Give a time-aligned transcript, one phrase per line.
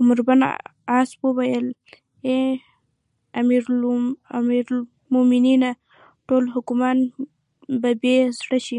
[0.00, 0.40] عمروبن
[0.90, 1.66] عاص وویل:
[2.26, 2.36] اې
[4.36, 5.70] امیرالمؤمنینه!
[6.26, 6.96] ټول حاکمان
[7.80, 8.78] به بې زړه شي.